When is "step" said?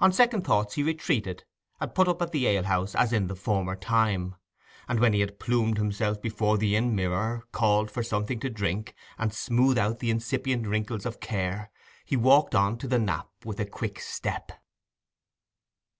14.00-14.52